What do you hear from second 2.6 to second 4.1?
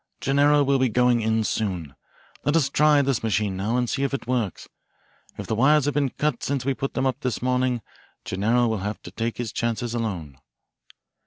try this machine now and see